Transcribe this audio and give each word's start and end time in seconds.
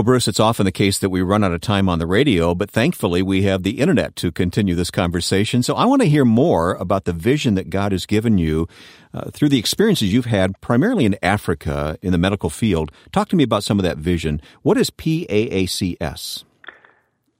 Well, 0.00 0.04
Bruce, 0.06 0.28
it's 0.28 0.40
often 0.40 0.64
the 0.64 0.72
case 0.72 0.96
that 1.00 1.10
we 1.10 1.20
run 1.20 1.44
out 1.44 1.52
of 1.52 1.60
time 1.60 1.86
on 1.86 1.98
the 1.98 2.06
radio, 2.06 2.54
but 2.54 2.70
thankfully 2.70 3.20
we 3.20 3.42
have 3.42 3.64
the 3.64 3.80
internet 3.80 4.16
to 4.16 4.32
continue 4.32 4.74
this 4.74 4.90
conversation. 4.90 5.62
So 5.62 5.74
I 5.74 5.84
want 5.84 6.00
to 6.00 6.08
hear 6.08 6.24
more 6.24 6.72
about 6.76 7.04
the 7.04 7.12
vision 7.12 7.54
that 7.56 7.68
God 7.68 7.92
has 7.92 8.06
given 8.06 8.38
you 8.38 8.66
uh, 9.12 9.30
through 9.30 9.50
the 9.50 9.58
experiences 9.58 10.10
you've 10.10 10.24
had 10.24 10.58
primarily 10.62 11.04
in 11.04 11.18
Africa 11.22 11.98
in 12.00 12.12
the 12.12 12.18
medical 12.18 12.48
field. 12.48 12.90
Talk 13.12 13.28
to 13.28 13.36
me 13.36 13.44
about 13.44 13.62
some 13.62 13.78
of 13.78 13.82
that 13.82 13.98
vision. 13.98 14.40
What 14.62 14.78
is 14.78 14.88
PAACS? 14.88 16.44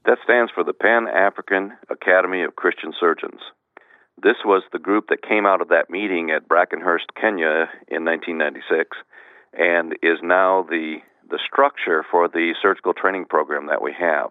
That 0.05 0.19
stands 0.23 0.53
for 0.55 0.63
the 0.63 0.75
Pan 0.75 1.09
African 1.09 1.73
Academy 1.89 2.43
of 2.43 2.57
Christian 2.57 2.93
Surgeons. 3.01 3.41
This 4.23 4.37
was 4.45 4.63
the 4.71 4.79
group 4.79 5.07
that 5.09 5.27
came 5.27 5.47
out 5.47 5.63
of 5.63 5.69
that 5.69 5.89
meeting 5.89 6.31
at 6.31 6.47
Brackenhurst, 6.47 7.09
Kenya 7.19 7.71
in 7.89 8.05
1996 8.05 8.99
and 9.53 9.95
is 10.03 10.19
now 10.23 10.67
the 10.69 10.99
the 11.31 11.39
structure 11.45 12.05
for 12.11 12.29
the 12.29 12.55
surgical 12.61 12.93
training 12.93 13.27
program 13.27 13.67
that 13.67 13.83
we 13.83 13.95
have. 13.99 14.31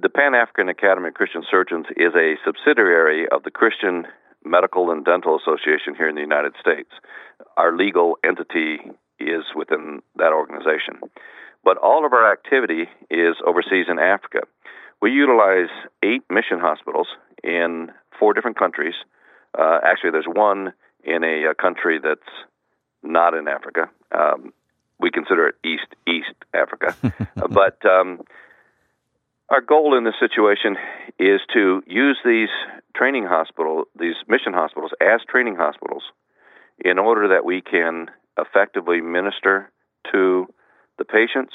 The 0.00 0.10
Pan 0.10 0.34
African 0.34 0.68
Academy 0.68 1.08
of 1.08 1.14
Christian 1.14 1.42
Surgeons 1.50 1.86
is 1.96 2.12
a 2.14 2.36
subsidiary 2.44 3.26
of 3.32 3.42
the 3.42 3.50
Christian 3.50 4.06
Medical 4.44 4.90
and 4.90 5.04
Dental 5.04 5.38
Association 5.38 5.94
here 5.96 6.08
in 6.08 6.14
the 6.14 6.20
United 6.20 6.52
States. 6.60 6.90
Our 7.56 7.74
legal 7.74 8.18
entity 8.22 8.78
is 9.18 9.44
within 9.56 10.02
that 10.16 10.32
organization. 10.32 11.00
But 11.64 11.78
all 11.78 12.06
of 12.06 12.12
our 12.12 12.30
activity 12.30 12.84
is 13.10 13.36
overseas 13.44 13.86
in 13.88 13.98
Africa. 13.98 14.40
We 15.00 15.10
utilize 15.10 15.72
eight 16.02 16.22
mission 16.30 16.60
hospitals 16.60 17.08
in 17.42 17.90
four 18.18 18.34
different 18.34 18.58
countries. 18.58 18.94
Uh, 19.58 19.80
actually, 19.82 20.10
there's 20.10 20.28
one 20.28 20.72
in 21.04 21.24
a, 21.24 21.50
a, 21.50 21.54
country 21.54 21.98
that's 22.02 22.20
not 23.02 23.34
in 23.34 23.48
Africa. 23.48 23.88
Um, 24.12 24.52
we 24.98 25.10
consider 25.10 25.48
it 25.48 25.54
East 25.64 25.94
East 26.06 26.34
Africa, 26.54 26.96
but 27.50 27.84
um, 27.84 28.20
our 29.48 29.60
goal 29.60 29.96
in 29.96 30.04
this 30.04 30.14
situation 30.18 30.76
is 31.18 31.40
to 31.54 31.82
use 31.86 32.18
these 32.24 32.48
training 32.96 33.24
hospital, 33.24 33.84
these 33.98 34.16
mission 34.28 34.52
hospitals, 34.52 34.90
as 35.00 35.20
training 35.28 35.56
hospitals, 35.56 36.02
in 36.84 36.98
order 36.98 37.28
that 37.28 37.44
we 37.44 37.60
can 37.60 38.10
effectively 38.38 39.00
minister 39.00 39.70
to 40.12 40.46
the 40.98 41.04
patients, 41.04 41.52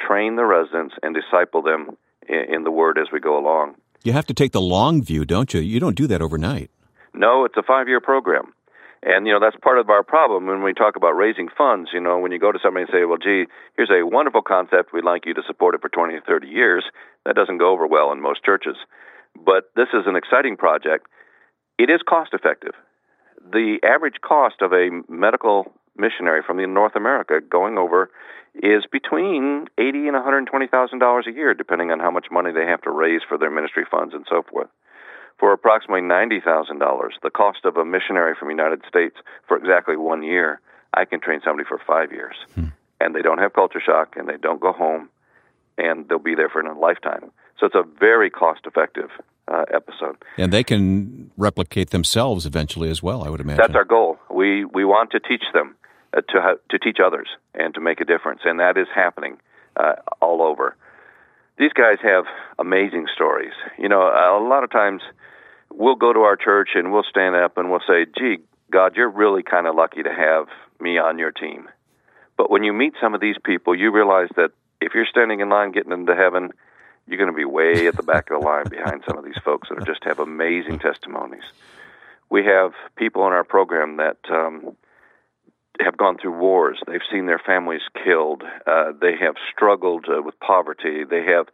train 0.00 0.36
the 0.36 0.44
residents, 0.44 0.94
and 1.02 1.14
disciple 1.14 1.62
them 1.62 1.96
in, 2.28 2.54
in 2.54 2.64
the 2.64 2.70
Word 2.70 2.98
as 2.98 3.08
we 3.12 3.20
go 3.20 3.38
along. 3.38 3.74
You 4.02 4.12
have 4.12 4.26
to 4.26 4.34
take 4.34 4.52
the 4.52 4.60
long 4.60 5.02
view, 5.02 5.24
don't 5.24 5.52
you? 5.52 5.60
You 5.60 5.78
don't 5.78 5.96
do 5.96 6.06
that 6.06 6.22
overnight. 6.22 6.70
No, 7.12 7.44
it's 7.44 7.56
a 7.56 7.62
five-year 7.62 8.00
program. 8.00 8.54
And 9.02 9.26
you 9.26 9.32
know 9.32 9.40
that's 9.40 9.56
part 9.62 9.78
of 9.78 9.88
our 9.88 10.02
problem 10.02 10.46
when 10.46 10.62
we 10.62 10.74
talk 10.74 10.96
about 10.96 11.12
raising 11.12 11.48
funds. 11.56 11.90
You 11.92 12.00
know, 12.00 12.18
when 12.18 12.32
you 12.32 12.38
go 12.38 12.52
to 12.52 12.58
somebody 12.62 12.82
and 12.82 12.92
say, 12.92 13.04
"Well, 13.04 13.16
gee, 13.16 13.46
here's 13.76 13.90
a 13.90 14.04
wonderful 14.06 14.42
concept. 14.42 14.92
We'd 14.92 15.04
like 15.04 15.24
you 15.24 15.32
to 15.34 15.42
support 15.46 15.74
it 15.74 15.80
for 15.80 15.88
20 15.88 16.14
or 16.14 16.20
30 16.20 16.48
years," 16.48 16.84
that 17.24 17.34
doesn't 17.34 17.58
go 17.58 17.70
over 17.70 17.86
well 17.86 18.12
in 18.12 18.20
most 18.20 18.44
churches. 18.44 18.76
But 19.34 19.70
this 19.74 19.88
is 19.94 20.06
an 20.06 20.16
exciting 20.16 20.56
project. 20.58 21.06
It 21.78 21.88
is 21.88 22.02
cost 22.06 22.34
effective. 22.34 22.74
The 23.40 23.78
average 23.82 24.20
cost 24.20 24.60
of 24.60 24.74
a 24.74 24.90
medical 25.08 25.72
missionary 25.96 26.42
from 26.42 26.58
North 26.74 26.94
America 26.94 27.40
going 27.40 27.78
over 27.78 28.10
is 28.54 28.84
between 28.92 29.68
eighty 29.78 30.08
and 30.08 30.14
one 30.14 30.24
hundred 30.24 30.46
twenty 30.46 30.66
thousand 30.66 30.98
dollars 30.98 31.26
a 31.26 31.32
year, 31.32 31.54
depending 31.54 31.90
on 31.90 32.00
how 32.00 32.10
much 32.10 32.26
money 32.30 32.52
they 32.52 32.66
have 32.66 32.82
to 32.82 32.90
raise 32.90 33.22
for 33.26 33.38
their 33.38 33.50
ministry 33.50 33.86
funds 33.90 34.12
and 34.12 34.26
so 34.28 34.42
forth 34.42 34.68
for 35.40 35.52
approximately 35.54 36.02
$90,000, 36.02 37.10
the 37.22 37.30
cost 37.30 37.64
of 37.64 37.78
a 37.78 37.84
missionary 37.84 38.34
from 38.38 38.48
the 38.48 38.54
United 38.54 38.82
States 38.86 39.16
for 39.48 39.56
exactly 39.56 39.96
one 39.96 40.22
year, 40.22 40.60
I 40.92 41.06
can 41.06 41.18
train 41.18 41.40
somebody 41.42 41.66
for 41.66 41.80
five 41.84 42.12
years. 42.12 42.36
Hmm. 42.54 42.66
And 43.00 43.14
they 43.14 43.22
don't 43.22 43.38
have 43.38 43.54
culture 43.54 43.80
shock 43.80 44.14
and 44.16 44.28
they 44.28 44.36
don't 44.36 44.60
go 44.60 44.72
home 44.72 45.08
and 45.78 46.06
they'll 46.08 46.18
be 46.18 46.34
there 46.34 46.50
for 46.50 46.60
a 46.60 46.78
lifetime. 46.78 47.32
So 47.58 47.66
it's 47.66 47.74
a 47.74 47.84
very 47.98 48.28
cost 48.28 48.60
effective 48.66 49.08
uh, 49.48 49.64
episode. 49.72 50.16
And 50.36 50.52
they 50.52 50.62
can 50.62 51.30
replicate 51.38 51.90
themselves 51.90 52.44
eventually 52.44 52.90
as 52.90 53.02
well, 53.02 53.24
I 53.24 53.30
would 53.30 53.40
imagine. 53.40 53.62
That's 53.62 53.74
our 53.74 53.84
goal. 53.84 54.18
We, 54.30 54.66
we 54.66 54.84
want 54.84 55.10
to 55.12 55.20
teach 55.20 55.44
them 55.54 55.74
uh, 56.12 56.20
to, 56.20 56.40
ha- 56.40 56.60
to 56.68 56.78
teach 56.78 56.98
others 57.04 57.28
and 57.54 57.72
to 57.74 57.80
make 57.80 58.02
a 58.02 58.04
difference. 58.04 58.42
And 58.44 58.60
that 58.60 58.76
is 58.76 58.88
happening 58.94 59.38
uh, 59.76 59.94
all 60.20 60.42
over. 60.42 60.76
These 61.58 61.72
guys 61.72 61.98
have 62.02 62.24
amazing 62.58 63.06
stories. 63.14 63.52
You 63.78 63.88
know, 63.88 64.02
a 64.02 64.40
lot 64.46 64.64
of 64.64 64.70
times 64.70 65.02
we'll 65.72 65.96
go 65.96 66.12
to 66.12 66.20
our 66.20 66.36
church 66.36 66.70
and 66.74 66.92
we'll 66.92 67.04
stand 67.08 67.36
up 67.36 67.56
and 67.56 67.70
we'll 67.70 67.80
say, 67.86 68.06
gee, 68.16 68.38
God, 68.70 68.96
you're 68.96 69.10
really 69.10 69.42
kind 69.42 69.66
of 69.66 69.74
lucky 69.74 70.02
to 70.02 70.12
have 70.12 70.46
me 70.80 70.98
on 70.98 71.18
your 71.18 71.30
team. 71.32 71.68
But 72.36 72.50
when 72.50 72.64
you 72.64 72.72
meet 72.72 72.94
some 73.00 73.14
of 73.14 73.20
these 73.20 73.36
people, 73.44 73.74
you 73.74 73.90
realize 73.90 74.28
that 74.36 74.52
if 74.80 74.94
you're 74.94 75.06
standing 75.06 75.40
in 75.40 75.48
line 75.48 75.72
getting 75.72 75.92
into 75.92 76.14
heaven, 76.14 76.50
you're 77.06 77.18
going 77.18 77.30
to 77.30 77.36
be 77.36 77.44
way 77.44 77.86
at 77.86 77.96
the 77.96 78.02
back 78.02 78.30
of 78.30 78.40
the 78.40 78.46
line 78.46 78.68
behind 78.68 79.02
some 79.06 79.18
of 79.18 79.24
these 79.24 79.38
folks 79.44 79.68
that 79.68 79.84
just 79.84 80.04
have 80.04 80.20
amazing 80.20 80.78
testimonies. 80.78 81.42
We 82.30 82.44
have 82.44 82.72
people 82.96 83.26
in 83.26 83.32
our 83.32 83.44
program 83.44 83.96
that 83.96 84.18
um, 84.30 84.76
have 85.80 85.96
gone 85.96 86.16
through 86.18 86.38
wars. 86.38 86.78
They've 86.86 87.00
seen 87.10 87.26
their 87.26 87.40
families 87.44 87.82
killed. 88.04 88.44
Uh, 88.66 88.92
they 89.00 89.16
have 89.20 89.34
struggled 89.52 90.06
uh, 90.08 90.22
with 90.22 90.38
poverty. 90.38 91.04
They 91.04 91.24
have 91.24 91.46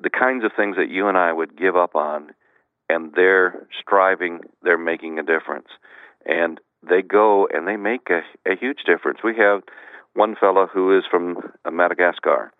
the 0.00 0.10
kinds 0.10 0.44
of 0.44 0.52
things 0.54 0.76
that 0.76 0.90
you 0.90 1.08
and 1.08 1.16
I 1.16 1.32
would 1.32 1.56
give 1.56 1.76
up 1.76 1.96
on 1.96 2.32
and 2.88 3.12
they're 3.14 3.66
striving, 3.80 4.40
they're 4.62 4.78
making 4.78 5.18
a 5.18 5.22
difference. 5.22 5.68
And 6.26 6.60
they 6.88 7.02
go 7.02 7.48
and 7.52 7.66
they 7.66 7.76
make 7.76 8.08
a, 8.10 8.22
a 8.50 8.56
huge 8.56 8.80
difference. 8.86 9.20
We 9.22 9.36
have 9.36 9.62
one 10.14 10.36
fellow 10.38 10.66
who 10.66 10.96
is 10.96 11.04
from 11.10 11.52
Madagascar, 11.70 12.52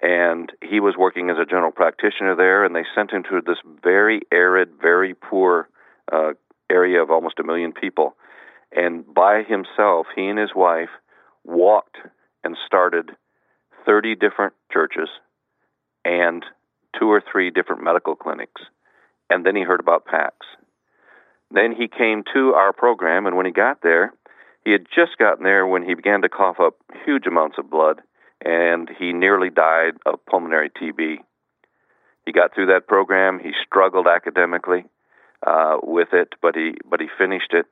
and 0.00 0.52
he 0.62 0.80
was 0.80 0.94
working 0.98 1.30
as 1.30 1.36
a 1.40 1.44
general 1.44 1.72
practitioner 1.72 2.34
there, 2.34 2.64
and 2.64 2.74
they 2.74 2.84
sent 2.94 3.10
him 3.10 3.22
to 3.24 3.40
this 3.44 3.58
very 3.82 4.22
arid, 4.32 4.70
very 4.80 5.14
poor 5.14 5.68
uh, 6.12 6.32
area 6.70 7.02
of 7.02 7.10
almost 7.10 7.38
a 7.38 7.44
million 7.44 7.72
people. 7.72 8.16
And 8.72 9.04
by 9.12 9.42
himself, 9.42 10.06
he 10.14 10.26
and 10.26 10.38
his 10.38 10.54
wife 10.54 10.90
walked 11.44 11.96
and 12.44 12.56
started 12.66 13.10
30 13.84 14.16
different 14.16 14.54
churches 14.72 15.08
and 16.04 16.44
two 16.98 17.10
or 17.10 17.22
three 17.30 17.50
different 17.50 17.82
medical 17.82 18.14
clinics 18.16 18.62
and 19.30 19.44
then 19.44 19.56
he 19.56 19.62
heard 19.62 19.80
about 19.80 20.06
PAACS. 20.06 20.46
Then 21.50 21.72
he 21.72 21.88
came 21.88 22.24
to 22.34 22.54
our 22.54 22.72
program, 22.72 23.26
and 23.26 23.36
when 23.36 23.46
he 23.46 23.52
got 23.52 23.82
there, 23.82 24.12
he 24.64 24.72
had 24.72 24.86
just 24.92 25.18
gotten 25.18 25.44
there 25.44 25.66
when 25.66 25.84
he 25.84 25.94
began 25.94 26.22
to 26.22 26.28
cough 26.28 26.58
up 26.60 26.74
huge 27.04 27.26
amounts 27.26 27.56
of 27.58 27.70
blood, 27.70 28.02
and 28.44 28.90
he 28.98 29.12
nearly 29.12 29.48
died 29.48 29.92
of 30.04 30.24
pulmonary 30.26 30.70
TB. 30.70 31.18
He 32.24 32.32
got 32.32 32.52
through 32.52 32.66
that 32.66 32.88
program. 32.88 33.38
He 33.38 33.52
struggled 33.64 34.08
academically 34.08 34.84
uh, 35.46 35.76
with 35.82 36.08
it, 36.12 36.34
but 36.42 36.56
he 36.56 36.74
but 36.88 37.00
he 37.00 37.06
finished 37.16 37.52
it, 37.52 37.66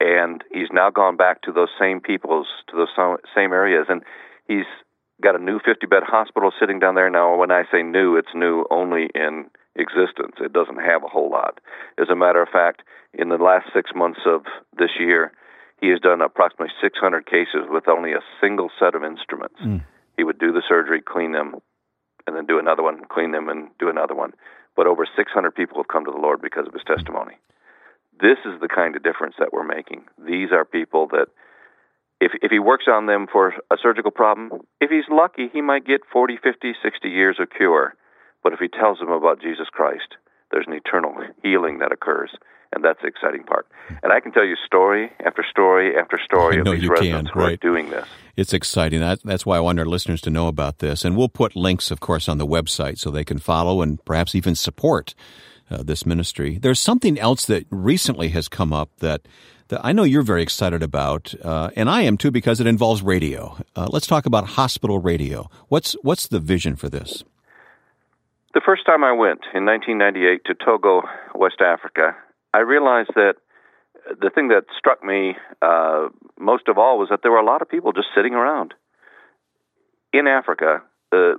and 0.00 0.42
he's 0.52 0.68
now 0.72 0.90
gone 0.90 1.16
back 1.16 1.42
to 1.42 1.52
those 1.52 1.70
same 1.78 2.00
peoples, 2.00 2.48
to 2.68 2.76
those 2.76 3.18
same 3.34 3.52
areas, 3.52 3.86
and 3.88 4.02
he's 4.48 4.66
got 5.22 5.36
a 5.36 5.42
new 5.42 5.60
50 5.64 5.86
bed 5.86 6.02
hospital 6.04 6.50
sitting 6.58 6.80
down 6.80 6.96
there 6.96 7.10
now. 7.10 7.36
When 7.36 7.52
I 7.52 7.62
say 7.70 7.82
new, 7.82 8.16
it's 8.16 8.34
new 8.34 8.64
only 8.70 9.08
in 9.14 9.50
existence. 9.78 10.36
It 10.40 10.52
doesn't 10.52 10.82
have 10.82 11.04
a 11.04 11.08
whole 11.08 11.30
lot. 11.30 11.60
As 11.98 12.08
a 12.10 12.16
matter 12.16 12.42
of 12.42 12.48
fact, 12.48 12.82
in 13.14 13.28
the 13.28 13.36
last 13.36 13.66
six 13.72 13.90
months 13.94 14.20
of 14.26 14.42
this 14.76 14.90
year, 14.98 15.32
he 15.80 15.88
has 15.88 16.00
done 16.00 16.20
approximately 16.20 16.74
600 16.82 17.26
cases 17.26 17.70
with 17.70 17.88
only 17.88 18.12
a 18.12 18.20
single 18.40 18.70
set 18.78 18.94
of 18.94 19.04
instruments. 19.04 19.60
Mm. 19.64 19.84
He 20.16 20.24
would 20.24 20.38
do 20.38 20.52
the 20.52 20.62
surgery, 20.68 21.00
clean 21.00 21.32
them, 21.32 21.54
and 22.26 22.36
then 22.36 22.46
do 22.46 22.58
another 22.58 22.82
one, 22.82 23.02
clean 23.08 23.32
them, 23.32 23.48
and 23.48 23.68
do 23.78 23.88
another 23.88 24.14
one. 24.14 24.32
But 24.76 24.86
over 24.86 25.06
600 25.06 25.54
people 25.54 25.78
have 25.78 25.88
come 25.88 26.04
to 26.04 26.10
the 26.10 26.18
Lord 26.18 26.42
because 26.42 26.66
of 26.66 26.74
his 26.74 26.82
testimony. 26.84 27.38
This 28.20 28.38
is 28.44 28.60
the 28.60 28.68
kind 28.68 28.96
of 28.96 29.02
difference 29.02 29.36
that 29.38 29.52
we're 29.52 29.64
making. 29.64 30.04
These 30.18 30.50
are 30.52 30.64
people 30.64 31.06
that, 31.12 31.28
if, 32.20 32.32
if 32.42 32.50
he 32.50 32.58
works 32.58 32.86
on 32.90 33.06
them 33.06 33.26
for 33.30 33.54
a 33.70 33.76
surgical 33.80 34.10
problem, 34.10 34.60
if 34.80 34.90
he's 34.90 35.08
lucky, 35.08 35.48
he 35.52 35.60
might 35.62 35.86
get 35.86 36.00
40, 36.12 36.38
50, 36.42 36.74
60 36.82 37.08
years 37.08 37.36
of 37.40 37.48
cure. 37.50 37.94
But 38.48 38.54
if 38.54 38.60
he 38.60 38.68
tells 38.68 38.98
them 38.98 39.10
about 39.10 39.42
Jesus 39.42 39.66
Christ, 39.70 40.16
there's 40.50 40.64
an 40.66 40.72
eternal 40.72 41.14
healing 41.42 41.80
that 41.80 41.92
occurs. 41.92 42.30
And 42.72 42.82
that's 42.82 42.98
the 43.02 43.08
exciting 43.08 43.44
part. 43.44 43.66
And 44.02 44.10
I 44.10 44.20
can 44.20 44.32
tell 44.32 44.46
you 44.46 44.56
story 44.64 45.12
after 45.22 45.44
story 45.50 45.94
after 45.98 46.18
story 46.24 46.58
of 46.60 46.64
these 46.64 46.88
residents 46.88 47.30
can, 47.30 47.38
who 47.38 47.44
right. 47.44 47.52
are 47.52 47.56
doing 47.56 47.90
this. 47.90 48.08
It's 48.38 48.54
exciting. 48.54 49.00
That, 49.00 49.22
that's 49.22 49.44
why 49.44 49.58
I 49.58 49.60
want 49.60 49.78
our 49.78 49.84
listeners 49.84 50.22
to 50.22 50.30
know 50.30 50.48
about 50.48 50.78
this. 50.78 51.04
And 51.04 51.14
we'll 51.14 51.28
put 51.28 51.56
links, 51.56 51.90
of 51.90 52.00
course, 52.00 52.26
on 52.26 52.38
the 52.38 52.46
website 52.46 52.96
so 52.96 53.10
they 53.10 53.22
can 53.22 53.36
follow 53.36 53.82
and 53.82 54.02
perhaps 54.06 54.34
even 54.34 54.54
support 54.54 55.14
uh, 55.70 55.82
this 55.82 56.06
ministry. 56.06 56.56
There's 56.56 56.80
something 56.80 57.18
else 57.18 57.44
that 57.44 57.66
recently 57.68 58.30
has 58.30 58.48
come 58.48 58.72
up 58.72 58.88
that, 59.00 59.28
that 59.68 59.82
I 59.84 59.92
know 59.92 60.04
you're 60.04 60.22
very 60.22 60.42
excited 60.42 60.82
about, 60.82 61.34
uh, 61.44 61.68
and 61.76 61.90
I 61.90 62.00
am 62.00 62.16
too 62.16 62.30
because 62.30 62.60
it 62.60 62.66
involves 62.66 63.02
radio. 63.02 63.58
Uh, 63.76 63.88
let's 63.90 64.06
talk 64.06 64.24
about 64.24 64.46
hospital 64.46 65.00
radio. 65.00 65.50
What's 65.68 65.92
what's 66.00 66.28
the 66.28 66.40
vision 66.40 66.76
for 66.76 66.88
this? 66.88 67.24
The 68.58 68.66
first 68.66 68.84
time 68.84 69.04
I 69.04 69.12
went 69.12 69.46
in 69.54 69.64
1998 69.66 70.44
to 70.46 70.54
Togo, 70.54 71.02
West 71.32 71.60
Africa, 71.60 72.16
I 72.52 72.58
realized 72.58 73.10
that 73.14 73.34
the 74.20 74.30
thing 74.34 74.48
that 74.48 74.64
struck 74.76 75.04
me 75.04 75.36
uh, 75.62 76.08
most 76.40 76.66
of 76.66 76.76
all 76.76 76.98
was 76.98 77.08
that 77.10 77.20
there 77.22 77.30
were 77.30 77.38
a 77.38 77.46
lot 77.46 77.62
of 77.62 77.68
people 77.68 77.92
just 77.92 78.08
sitting 78.16 78.34
around. 78.34 78.74
in 80.12 80.26
Africa, 80.26 80.82
uh, 81.12 81.34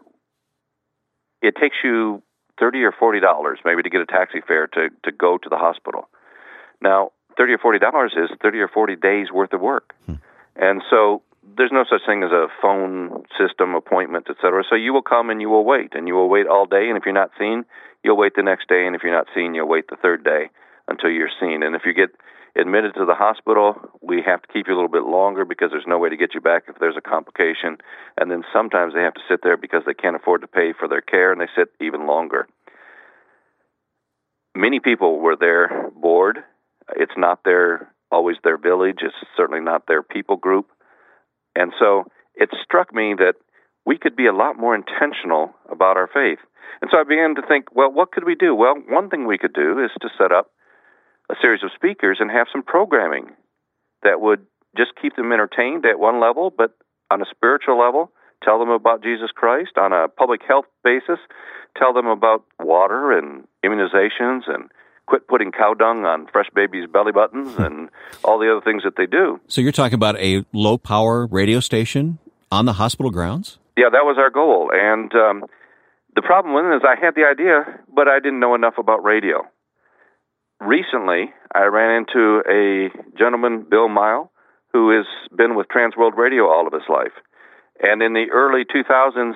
it 1.41 1.55
takes 1.59 1.75
you 1.83 2.23
thirty 2.57 2.83
or 2.83 2.93
forty 2.97 3.19
dollars 3.19 3.59
maybe 3.65 3.83
to 3.83 3.89
get 3.89 3.99
a 3.99 4.05
taxi 4.05 4.39
fare 4.39 4.67
to 4.67 4.87
to 5.03 5.11
go 5.11 5.37
to 5.37 5.49
the 5.49 5.57
hospital. 5.57 6.07
Now, 6.81 7.11
thirty 7.35 7.51
or 7.51 7.57
forty 7.57 7.79
dollars 7.79 8.13
is 8.15 8.29
thirty 8.41 8.59
or 8.59 8.69
forty 8.69 8.95
days 8.95 9.27
worth 9.29 9.51
of 9.51 9.59
work, 9.59 9.93
hmm. 10.05 10.15
and 10.55 10.81
so 10.89 11.21
there's 11.57 11.71
no 11.71 11.83
such 11.89 12.01
thing 12.05 12.23
as 12.23 12.31
a 12.31 12.47
phone 12.61 13.23
system 13.37 13.75
appointment, 13.75 14.27
etc. 14.29 14.63
So 14.69 14.75
you 14.75 14.93
will 14.93 15.01
come 15.01 15.29
and 15.29 15.41
you 15.41 15.49
will 15.49 15.65
wait, 15.65 15.93
and 15.93 16.07
you 16.07 16.15
will 16.15 16.29
wait 16.29 16.47
all 16.47 16.65
day. 16.65 16.87
And 16.89 16.97
if 16.97 17.03
you're 17.05 17.13
not 17.13 17.31
seen, 17.37 17.65
you'll 18.03 18.17
wait 18.17 18.33
the 18.35 18.43
next 18.43 18.67
day. 18.67 18.85
And 18.85 18.95
if 18.95 19.01
you're 19.03 19.15
not 19.15 19.27
seen, 19.35 19.53
you'll 19.53 19.67
wait 19.67 19.87
the 19.89 19.97
third 20.01 20.23
day 20.23 20.49
until 20.87 21.09
you're 21.09 21.29
seen. 21.39 21.63
And 21.63 21.75
if 21.75 21.83
you 21.85 21.93
get 21.93 22.09
admitted 22.55 22.93
to 22.95 23.05
the 23.05 23.15
hospital, 23.15 23.75
we 24.01 24.21
have 24.25 24.41
to 24.41 24.47
keep 24.51 24.67
you 24.67 24.73
a 24.73 24.77
little 24.77 24.89
bit 24.89 25.03
longer 25.03 25.45
because 25.45 25.69
there's 25.71 25.87
no 25.87 25.97
way 25.97 26.09
to 26.09 26.17
get 26.17 26.33
you 26.33 26.41
back 26.41 26.63
if 26.67 26.75
there's 26.79 26.97
a 26.97 27.01
complication. 27.01 27.77
And 28.17 28.31
then 28.31 28.43
sometimes 28.51 28.93
they 28.93 29.01
have 29.01 29.13
to 29.13 29.21
sit 29.29 29.41
there 29.43 29.57
because 29.57 29.83
they 29.85 29.93
can't 29.93 30.15
afford 30.15 30.41
to 30.41 30.47
pay 30.47 30.73
for 30.77 30.87
their 30.87 31.01
care, 31.01 31.31
and 31.31 31.39
they 31.39 31.47
sit 31.55 31.69
even 31.79 32.07
longer. 32.07 32.47
Many 34.55 34.79
people 34.79 35.19
were 35.19 35.35
there 35.39 35.89
bored. 35.95 36.39
It's 36.95 37.13
not 37.15 37.43
their 37.45 37.93
always 38.11 38.37
their 38.43 38.57
village. 38.57 38.99
It's 39.01 39.15
certainly 39.37 39.61
not 39.61 39.85
their 39.87 40.01
people 40.01 40.35
group. 40.35 40.67
And 41.59 41.73
so 41.77 42.05
it 42.35 42.49
struck 42.63 42.93
me 42.95 43.13
that 43.19 43.33
we 43.85 43.97
could 43.97 44.15
be 44.15 44.27
a 44.27 44.33
lot 44.33 44.57
more 44.57 44.73
intentional 44.73 45.51
about 45.69 45.97
our 45.97 46.07
faith. 46.07 46.39
And 46.81 46.89
so 46.89 46.97
I 46.97 47.03
began 47.03 47.35
to 47.35 47.41
think, 47.45 47.75
well, 47.75 47.91
what 47.91 48.13
could 48.13 48.23
we 48.23 48.35
do? 48.35 48.55
Well, 48.55 48.75
one 48.87 49.09
thing 49.09 49.27
we 49.27 49.37
could 49.37 49.53
do 49.53 49.83
is 49.83 49.91
to 49.99 50.09
set 50.17 50.31
up 50.31 50.51
a 51.29 51.35
series 51.41 51.63
of 51.63 51.71
speakers 51.75 52.17
and 52.21 52.31
have 52.31 52.47
some 52.51 52.63
programming 52.63 53.35
that 54.03 54.21
would 54.21 54.45
just 54.77 54.91
keep 55.01 55.17
them 55.17 55.33
entertained 55.33 55.85
at 55.85 55.99
one 55.99 56.21
level, 56.21 56.53
but 56.55 56.77
on 57.11 57.21
a 57.21 57.25
spiritual 57.29 57.77
level, 57.77 58.11
tell 58.41 58.57
them 58.59 58.69
about 58.69 59.03
Jesus 59.03 59.31
Christ. 59.35 59.77
On 59.77 59.91
a 59.91 60.07
public 60.07 60.41
health 60.47 60.65
basis, 60.83 61.19
tell 61.75 61.91
them 61.91 62.07
about 62.07 62.45
water 62.59 63.11
and 63.11 63.45
immunizations 63.65 64.47
and 64.47 64.71
quit 65.09 65.27
putting 65.27 65.51
cow 65.51 65.73
dung 65.73 66.05
on 66.05 66.27
fresh 66.31 66.45
babies' 66.53 66.87
belly 66.91 67.11
buttons 67.11 67.57
and 67.57 67.89
all 68.23 68.37
the 68.37 68.49
other 68.49 68.61
things 68.61 68.83
that 68.83 68.95
they 68.95 69.07
do. 69.07 69.41
So 69.47 69.59
you're 69.59 69.71
talking 69.71 69.95
about 69.95 70.17
a 70.17 70.45
low 70.53 70.77
power 70.77 71.25
radio 71.25 71.59
station 71.59 72.19
on 72.51 72.65
the 72.65 72.73
hospital 72.73 73.11
grounds? 73.11 73.57
Yeah, 73.75 73.89
that 73.91 74.05
was 74.05 74.17
our 74.19 74.29
goal. 74.29 74.71
And 74.71 75.11
um, 75.15 75.45
the 76.15 76.21
problem 76.21 76.53
with 76.53 76.65
it 76.65 76.75
is 76.77 76.81
I 76.85 76.99
had 76.99 77.15
the 77.15 77.25
idea, 77.25 77.81
but 77.93 78.07
I 78.07 78.19
didn't 78.19 78.39
know 78.39 78.55
enough 78.55 78.75
about 78.77 79.03
radio. 79.03 79.43
Recently, 80.61 81.33
I 81.55 81.65
ran 81.65 82.03
into 82.03 82.43
a 82.45 82.89
gentleman, 83.17 83.65
Bill 83.69 83.89
Mile, 83.89 84.31
who 84.73 84.95
has 84.95 85.05
been 85.35 85.55
with 85.55 85.67
Trans 85.69 85.95
World 85.97 86.13
Radio 86.17 86.43
all 86.45 86.67
of 86.67 86.73
his 86.73 86.87
life. 86.89 87.15
And 87.81 88.03
in 88.03 88.13
the 88.13 88.27
early 88.31 88.63
2000s, 88.65 89.33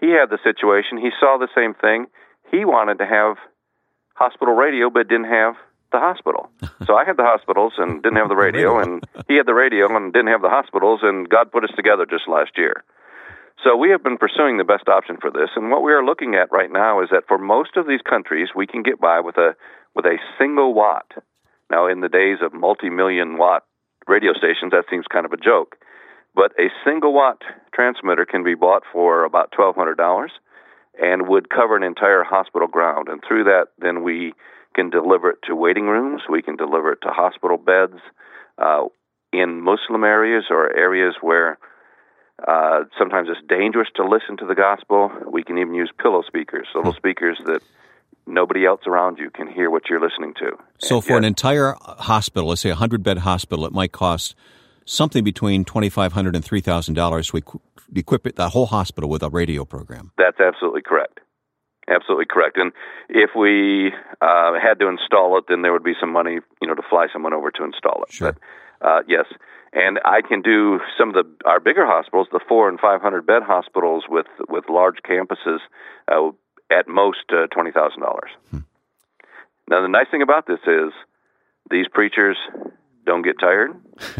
he 0.00 0.10
had 0.10 0.30
the 0.30 0.38
situation. 0.42 0.98
He 0.98 1.10
saw 1.18 1.36
the 1.38 1.48
same 1.54 1.74
thing. 1.74 2.06
He 2.50 2.64
wanted 2.64 2.98
to 2.98 3.06
have 3.06 3.36
hospital 4.14 4.54
radio, 4.54 4.90
but 4.90 5.08
didn't 5.08 5.30
have 5.30 5.54
the 5.92 5.98
hospital. 5.98 6.50
so 6.86 6.96
I 6.96 7.04
had 7.04 7.16
the 7.16 7.24
hospitals 7.24 7.74
and 7.76 8.02
didn't 8.02 8.18
have 8.18 8.28
the 8.28 8.36
radio, 8.36 8.78
and 8.78 9.04
he 9.28 9.36
had 9.36 9.46
the 9.46 9.54
radio 9.54 9.94
and 9.94 10.12
didn't 10.12 10.28
have 10.28 10.42
the 10.42 10.50
hospitals, 10.50 11.00
and 11.02 11.28
God 11.28 11.52
put 11.52 11.64
us 11.64 11.70
together 11.76 12.06
just 12.08 12.28
last 12.28 12.52
year. 12.56 12.84
So 13.62 13.76
we 13.76 13.90
have 13.90 14.02
been 14.02 14.18
pursuing 14.18 14.56
the 14.56 14.64
best 14.64 14.88
option 14.88 15.18
for 15.20 15.30
this, 15.30 15.50
and 15.54 15.70
what 15.70 15.84
we 15.84 15.92
are 15.92 16.04
looking 16.04 16.34
at 16.34 16.50
right 16.50 16.72
now 16.72 17.02
is 17.02 17.10
that 17.12 17.28
for 17.28 17.38
most 17.38 17.76
of 17.76 17.86
these 17.86 18.02
countries, 18.02 18.48
we 18.56 18.66
can 18.66 18.82
get 18.82 19.00
by 19.00 19.20
with 19.20 19.36
a 19.36 19.54
with 19.94 20.04
a 20.06 20.18
single 20.38 20.74
watt. 20.74 21.12
Now, 21.70 21.86
in 21.86 22.00
the 22.00 22.08
days 22.08 22.38
of 22.42 22.52
multi-million 22.52 23.36
watt 23.38 23.64
radio 24.08 24.32
stations, 24.32 24.72
that 24.72 24.84
seems 24.90 25.04
kind 25.06 25.24
of 25.24 25.32
a 25.32 25.36
joke, 25.36 25.76
but 26.34 26.52
a 26.58 26.72
single 26.84 27.12
watt 27.12 27.42
transmitter 27.72 28.24
can 28.24 28.42
be 28.42 28.54
bought 28.54 28.82
for 28.92 29.24
about 29.24 29.52
twelve 29.52 29.76
hundred 29.76 29.96
dollars 29.96 30.32
and 31.00 31.28
would 31.28 31.48
cover 31.50 31.76
an 31.76 31.82
entire 31.82 32.24
hospital 32.24 32.68
ground. 32.68 33.08
And 33.08 33.22
through 33.26 33.44
that, 33.44 33.68
then 33.78 34.02
we 34.02 34.34
can 34.74 34.90
deliver 34.90 35.30
it 35.30 35.38
to 35.44 35.54
waiting 35.54 35.86
rooms, 35.86 36.22
we 36.30 36.42
can 36.42 36.56
deliver 36.56 36.92
it 36.92 37.00
to 37.02 37.08
hospital 37.08 37.58
beds 37.58 38.00
uh, 38.58 38.84
in 39.32 39.60
Muslim 39.62 40.04
areas 40.04 40.44
or 40.50 40.74
areas 40.74 41.14
where 41.20 41.58
uh, 42.46 42.84
sometimes 42.98 43.28
it's 43.30 43.46
dangerous 43.48 43.88
to 43.96 44.04
listen 44.04 44.36
to 44.38 44.46
the 44.46 44.54
gospel. 44.54 45.10
We 45.30 45.42
can 45.42 45.58
even 45.58 45.74
use 45.74 45.92
pillow 46.00 46.22
speakers, 46.26 46.66
little 46.74 46.92
hmm. 46.92 46.96
speakers 46.96 47.38
that 47.46 47.62
nobody 48.26 48.64
else 48.64 48.80
around 48.86 49.18
you 49.18 49.30
can 49.30 49.46
hear 49.46 49.70
what 49.70 49.88
you're 49.88 50.00
listening 50.00 50.34
to. 50.34 50.56
So, 50.78 50.96
and 50.96 51.04
for 51.04 51.12
yet, 51.12 51.18
an 51.18 51.24
entire 51.24 51.74
hospital, 51.80 52.48
let's 52.48 52.60
say 52.60 52.70
a 52.70 52.74
hundred 52.74 53.02
bed 53.02 53.18
hospital, 53.18 53.66
it 53.66 53.72
might 53.72 53.92
cost 53.92 54.34
something 54.84 55.24
between 55.24 55.64
twenty 55.64 55.88
five 55.88 56.12
hundred 56.12 56.34
and 56.36 56.44
three 56.44 56.60
thousand 56.60 56.94
dollars 56.94 57.28
to 57.28 57.42
equip 57.94 58.26
it, 58.26 58.36
the 58.36 58.48
whole 58.50 58.66
hospital 58.66 59.08
with 59.08 59.22
a 59.22 59.30
radio 59.30 59.64
program. 59.64 60.12
That's 60.18 60.40
absolutely 60.40 60.82
correct. 60.82 61.20
Absolutely 61.88 62.26
correct. 62.26 62.56
And 62.56 62.72
if 63.08 63.30
we 63.36 63.92
uh, 64.20 64.52
had 64.62 64.78
to 64.80 64.88
install 64.88 65.36
it, 65.38 65.44
then 65.48 65.62
there 65.62 65.72
would 65.72 65.82
be 65.82 65.94
some 66.00 66.12
money, 66.12 66.38
you 66.60 66.68
know, 66.68 66.74
to 66.74 66.82
fly 66.88 67.08
someone 67.12 67.34
over 67.34 67.50
to 67.50 67.64
install 67.64 68.04
it. 68.04 68.12
Sure. 68.12 68.32
But 68.32 68.86
uh, 68.86 69.00
yes, 69.08 69.26
and 69.72 69.98
I 70.04 70.20
can 70.26 70.42
do 70.42 70.80
some 70.98 71.08
of 71.08 71.14
the 71.14 71.24
our 71.44 71.60
bigger 71.60 71.86
hospitals, 71.86 72.28
the 72.30 72.40
four 72.48 72.68
and 72.68 72.78
five 72.78 73.00
hundred 73.00 73.26
bed 73.26 73.42
hospitals 73.42 74.04
with 74.08 74.26
with 74.48 74.64
large 74.68 74.98
campuses, 75.08 75.58
uh, 76.10 76.30
at 76.70 76.88
most 76.88 77.24
uh, 77.30 77.46
twenty 77.48 77.72
thousand 77.72 78.00
dollars. 78.00 78.30
Hmm. 78.50 78.58
Now 79.68 79.82
the 79.82 79.88
nice 79.88 80.06
thing 80.10 80.22
about 80.22 80.46
this 80.46 80.60
is 80.66 80.92
these 81.70 81.86
preachers 81.92 82.36
don't 83.04 83.22
get 83.22 83.38
tired. 83.40 83.72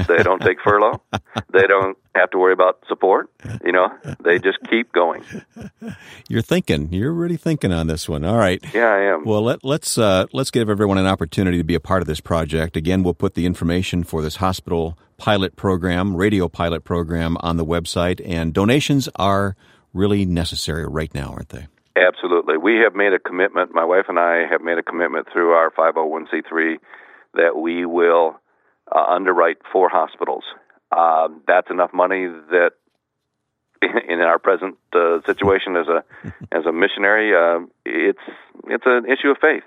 They 0.09 0.19
don't 0.19 0.41
take 0.41 0.59
furlough. 0.63 1.03
They 1.53 1.67
don't 1.67 1.97
have 2.15 2.31
to 2.31 2.39
worry 2.39 2.53
about 2.53 2.83
support. 2.89 3.31
You 3.65 3.73
know, 3.73 3.89
they 4.23 4.39
just 4.39 4.59
keep 4.71 4.93
going. 4.93 5.25
You're 6.29 6.43
thinking. 6.43 6.93
You're 6.93 7.13
really 7.13 7.37
thinking 7.37 7.73
on 7.73 7.87
this 7.87 8.09
one. 8.09 8.25
All 8.25 8.37
right. 8.37 8.63
Yeah, 8.75 8.89
I 8.89 9.01
am. 9.13 9.25
Well, 9.25 9.43
let, 9.43 9.65
let's 9.65 9.99
uh, 9.99 10.27
let's 10.33 10.51
give 10.51 10.69
everyone 10.69 10.99
an 10.99 11.07
opportunity 11.07 11.59
to 11.59 11.65
be 11.65 11.75
a 11.75 11.81
part 11.81 12.03
of 12.03 12.07
this 12.07 12.21
project. 12.21 12.77
Again, 12.77 13.03
we'll 13.03 13.15
put 13.15 13.35
the 13.35 13.47
information 13.47 14.05
for 14.05 14.23
this 14.23 14.37
hospital 14.37 14.99
pilot 15.17 15.57
program, 15.57 16.17
radio 16.17 16.49
pilot 16.49 16.85
program, 16.85 17.37
on 17.41 17.57
the 17.57 17.65
website, 17.65 18.21
and 18.25 18.53
donations 18.53 19.09
are 19.17 19.57
really 19.93 20.25
necessary 20.25 20.87
right 20.87 21.15
now, 21.15 21.31
aren't 21.31 21.51
they? 21.51 21.67
Absolutely. 21.97 22.57
We 22.57 22.79
have 22.83 22.95
made 22.95 23.13
a 23.13 23.19
commitment. 23.19 23.75
My 23.75 23.85
wife 23.85 24.07
and 24.09 24.19
I 24.19 24.47
have 24.51 24.63
made 24.63 24.79
a 24.79 24.83
commitment 24.83 25.29
through 25.33 25.53
our 25.53 25.71
501c3 25.71 26.77
that 27.35 27.57
we 27.57 27.87
will 27.87 28.41
uh, 28.95 29.05
underwrite 29.09 29.59
four 29.73 29.89
hospitals. 29.89 30.45
Uh, 30.91 31.29
that's 31.47 31.71
enough 31.71 31.91
money 31.95 32.27
that, 32.27 32.73
in 34.09 34.21
our 34.21 34.39
present 34.39 34.77
uh, 34.93 35.21
situation 35.27 35.77
as 35.77 35.87
a 35.89 36.05
as 36.53 36.67
a 36.67 36.73
missionary, 36.73 37.35
uh, 37.35 37.65
it's 37.85 38.23
it's 38.69 38.85
an 38.87 39.05
issue 39.07 39.31
of 39.31 39.39
faith. 39.41 39.65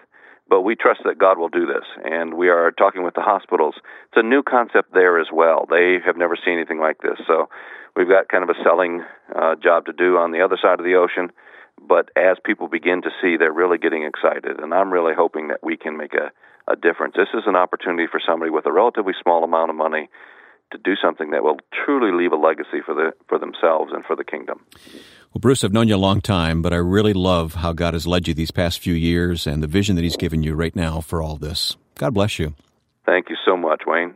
But 0.48 0.62
we 0.62 0.76
trust 0.76 1.02
that 1.06 1.18
God 1.18 1.40
will 1.40 1.50
do 1.50 1.66
this, 1.66 1.86
and 2.04 2.36
we 2.36 2.50
are 2.50 2.72
talking 2.72 3.04
with 3.04 3.16
the 3.16 3.22
hospitals. 3.22 3.74
It's 4.08 4.18
a 4.18 4.22
new 4.22 4.44
concept 4.44 4.94
there 4.94 5.20
as 5.20 5.28
well. 5.34 5.66
They 5.68 5.98
have 6.06 6.18
never 6.18 6.38
seen 6.38 6.54
anything 6.54 6.80
like 6.80 7.02
this, 7.02 7.18
so 7.26 7.50
we've 7.96 8.08
got 8.08 8.30
kind 8.30 8.44
of 8.44 8.50
a 8.52 8.64
selling 8.64 9.04
uh, 9.36 9.56
job 9.56 9.88
to 9.88 9.94
do 9.94 10.18
on 10.18 10.32
the 10.32 10.42
other 10.42 10.58
side 10.62 10.80
of 10.80 10.86
the 10.86 10.94
ocean. 10.94 11.32
But 11.82 12.10
as 12.16 12.38
people 12.46 12.68
begin 12.68 13.02
to 13.02 13.10
see, 13.22 13.38
they're 13.38 13.52
really 13.52 13.80
getting 13.80 14.04
excited, 14.04 14.60
and 14.60 14.72
I'm 14.72 14.94
really 14.94 15.14
hoping 15.18 15.48
that 15.48 15.64
we 15.64 15.78
can 15.78 15.98
make 15.98 16.14
a 16.14 16.32
a 16.68 16.76
difference. 16.76 17.16
This 17.16 17.30
is 17.34 17.44
an 17.46 17.56
opportunity 17.56 18.08
for 18.10 18.20
somebody 18.26 18.50
with 18.52 18.66
a 18.66 18.72
relatively 18.72 19.14
small 19.22 19.44
amount 19.44 19.70
of 19.70 19.76
money 19.76 20.10
to 20.72 20.78
do 20.78 20.94
something 21.02 21.32
that 21.32 21.44
will 21.44 21.58
truly 21.86 22.12
leave 22.12 22.32
a 22.32 22.36
legacy 22.36 22.82
for 22.86 22.96
the 22.96 23.14
for 23.28 23.38
themselves 23.38 23.92
and 23.94 24.04
for 24.06 24.16
the 24.16 24.24
kingdom. 24.24 24.66
Well, 25.34 25.40
Bruce, 25.40 25.64
I've 25.64 25.74
known 25.74 25.88
you 25.88 25.96
a 25.96 25.98
long 25.98 26.22
time, 26.22 26.62
but 26.62 26.74
I 26.74 26.78
really 26.78 27.14
love 27.14 27.56
how 27.56 27.74
God 27.74 27.94
has 27.94 28.08
led 28.08 28.28
you 28.28 28.34
these 28.34 28.52
past 28.52 28.80
few 28.80 28.94
years 28.94 29.46
and 29.46 29.62
the 29.62 29.68
vision 29.68 29.96
that 29.96 30.04
He's 30.04 30.18
given 30.18 30.44
you 30.44 30.56
right 30.56 30.76
now 30.76 31.02
for 31.02 31.22
all 31.22 31.36
this. 31.36 31.78
God 31.96 32.14
bless 32.14 32.40
you. 32.40 32.56
Thank 33.06 33.30
you 33.30 33.36
so 33.46 33.56
much, 33.56 33.84
Wayne. 33.86 34.16